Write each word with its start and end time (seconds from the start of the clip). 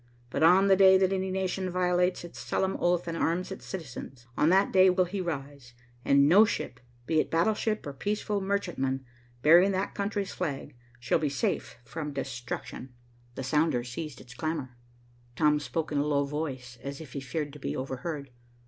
But, 0.31 0.41
on 0.41 0.65
the 0.65 0.75
day 0.75 0.97
that 0.97 1.13
any 1.13 1.29
nation 1.29 1.69
violates 1.69 2.23
its 2.23 2.39
solemn 2.39 2.75
oath 2.79 3.07
and 3.07 3.15
arms 3.15 3.51
its 3.51 3.65
citizens, 3.67 4.25
on 4.35 4.49
that 4.49 4.71
day 4.71 4.89
will 4.89 5.05
he 5.05 5.21
rise, 5.21 5.75
and 6.03 6.27
no 6.27 6.43
ship, 6.43 6.79
be 7.05 7.19
it 7.19 7.29
battleship 7.29 7.85
or 7.85 7.93
peaceful 7.93 8.41
merchantman, 8.41 9.05
bearing 9.43 9.73
that 9.73 9.93
country's 9.93 10.31
flag, 10.31 10.75
shall 10.99 11.19
be 11.19 11.29
safe 11.29 11.77
from 11.85 12.13
destruction.'" 12.13 12.89
The 13.35 13.43
sounder 13.43 13.83
ceased 13.83 14.19
its 14.19 14.33
clamor. 14.33 14.75
Tom 15.35 15.59
spoke 15.59 15.91
in 15.91 15.99
a 15.99 16.03
low 16.07 16.25
voice, 16.25 16.79
as 16.81 16.99
if 16.99 17.13
he 17.13 17.19
feared 17.19 17.53
to 17.53 17.59
be 17.59 17.75
overheard. 17.77 18.31